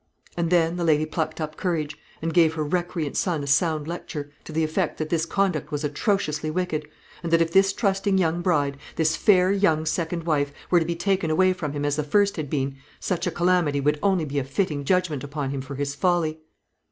[0.35, 4.31] And then the lady plucked up courage and gave her recreant son a sound lecture,
[4.45, 6.87] to the effect that this conduct was atrociously wicked;
[7.21, 10.95] and that if this trusting young bride, this fair young second wife, were to be
[10.95, 14.39] taken away from him as the first had been, such a calamity would only be
[14.39, 16.39] a fitting judgment upon him for his folly.